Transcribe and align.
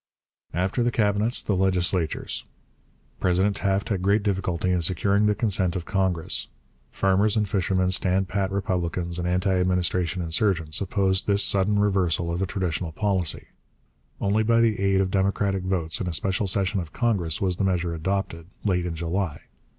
After 0.55 0.81
the 0.81 0.89
cabinets, 0.89 1.43
the 1.43 1.55
legislatures. 1.55 2.43
President 3.19 3.55
Taft 3.55 3.89
had 3.89 4.01
great 4.01 4.23
difficulty 4.23 4.71
in 4.71 4.81
securing 4.81 5.27
the 5.27 5.35
consent 5.35 5.75
of 5.75 5.85
Congress. 5.85 6.47
Farmers 6.89 7.37
and 7.37 7.47
fishermen, 7.47 7.91
stand 7.91 8.27
pat 8.27 8.51
Republicans 8.51 9.19
and 9.19 9.27
anti 9.27 9.53
administration 9.53 10.23
insurgents, 10.23 10.81
opposed 10.81 11.27
this 11.27 11.43
sudden 11.43 11.77
reversal 11.77 12.31
of 12.31 12.41
a 12.41 12.47
traditional 12.47 12.91
policy. 12.91 13.45
Only 14.19 14.41
by 14.41 14.59
the 14.59 14.79
aid 14.79 15.01
of 15.01 15.11
Democratic 15.11 15.61
votes 15.61 16.01
in 16.01 16.07
a 16.07 16.13
special 16.13 16.47
session 16.47 16.79
of 16.79 16.91
Congress 16.93 17.39
was 17.39 17.57
the 17.57 17.63
measure 17.63 17.93
adopted, 17.93 18.47
late 18.65 18.87
in 18.87 18.95
July. 18.95 19.41